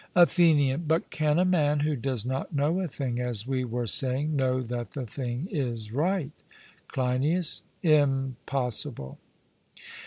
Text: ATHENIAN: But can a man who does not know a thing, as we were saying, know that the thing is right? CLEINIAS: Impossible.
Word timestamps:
ATHENIAN: 0.15 0.85
But 0.87 1.11
can 1.11 1.37
a 1.37 1.45
man 1.45 1.81
who 1.81 1.95
does 1.95 2.25
not 2.25 2.51
know 2.55 2.79
a 2.79 2.87
thing, 2.87 3.19
as 3.19 3.45
we 3.45 3.63
were 3.63 3.85
saying, 3.85 4.35
know 4.35 4.59
that 4.63 4.93
the 4.93 5.05
thing 5.05 5.47
is 5.51 5.91
right? 5.91 6.31
CLEINIAS: 6.87 7.61
Impossible. 7.83 9.19